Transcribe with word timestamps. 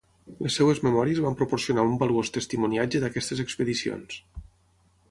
Les 0.45 0.55
seves 0.59 0.79
memòries 0.87 1.21
van 1.25 1.37
proporcionar 1.41 1.85
un 1.91 1.93
valuós 2.05 2.35
testimoniatge 2.39 3.05
d'aquestes 3.05 3.45
expedicions. 3.47 4.21